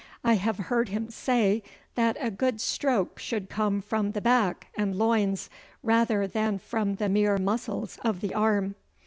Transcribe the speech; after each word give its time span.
I 0.23 0.33
have 0.33 0.57
heard 0.57 0.89
him 0.89 1.11
say 1.11 1.61
that 1.93 2.17
a 2.19 2.31
good 2.31 2.59
stroke 2.59 3.19
should 3.19 3.51
come 3.51 3.81
from 3.83 4.13
the 4.13 4.19
back 4.19 4.69
and 4.75 4.95
loins 4.95 5.47
rather 5.83 6.25
than 6.25 6.57
from 6.57 6.95
the 6.95 7.07
mere 7.07 7.37
muscles 7.37 7.99
of 8.03 8.21
the 8.21 8.33
arm. 8.33 8.73